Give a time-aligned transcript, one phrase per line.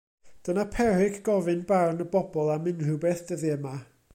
[0.45, 3.77] Dyna peryg gofyn barn y bobol am unrhyw beth dyddie 'ma.